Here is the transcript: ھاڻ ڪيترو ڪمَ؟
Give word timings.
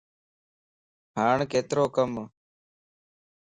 ھاڻ 1.17 1.37
ڪيترو 1.51 1.83
ڪمَ؟ 1.95 2.13